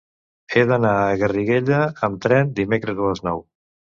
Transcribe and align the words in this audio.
He 0.53 0.61
d'anar 0.71 0.93
a 1.01 1.11
Garriguella 1.23 1.81
amb 2.09 2.19
tren 2.27 2.51
dimecres 2.61 3.03
a 3.05 3.11
les 3.13 3.25
nou. 3.31 3.45